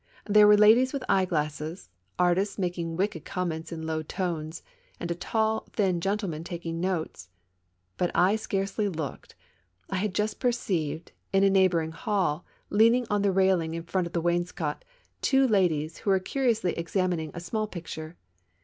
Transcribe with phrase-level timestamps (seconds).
[0.25, 4.63] There were ladies with eye glasses, artists making wicked comments in low tones,
[4.99, 7.29] and a tall, thin gentleman taking notes.
[7.97, 9.35] But I scarcely looked.
[9.91, 14.07] I had just perceived, in a neighboring hall, leaning on the rail ing in front
[14.07, 14.83] of the wainscot,
[15.21, 18.17] two ladies who were curi ously examining a small picture.